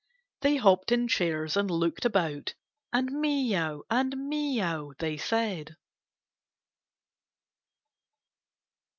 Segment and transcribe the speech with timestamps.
[0.39, 2.55] They hopped in chairs and loolied about,
[2.91, 5.75] And 'mee ow' and 'mee ow,' they said.